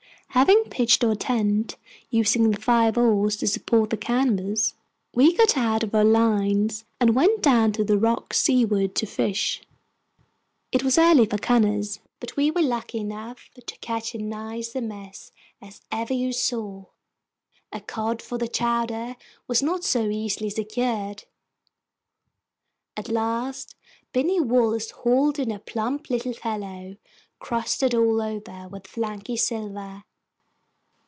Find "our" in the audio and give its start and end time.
1.03-1.13, 5.93-6.05